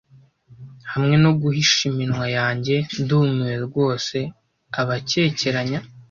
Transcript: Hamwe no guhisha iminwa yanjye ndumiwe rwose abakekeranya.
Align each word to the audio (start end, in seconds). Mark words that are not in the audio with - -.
Hamwe 0.91 1.15
no 1.23 1.31
guhisha 1.41 1.79
iminwa 1.91 2.25
yanjye 2.37 2.75
ndumiwe 3.01 3.55
rwose 3.67 4.17
abakekeranya. 4.79 5.79